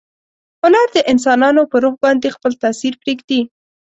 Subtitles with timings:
[0.61, 3.41] هنر د انسانانو په روح باندې خپل تاثیر پریږدي.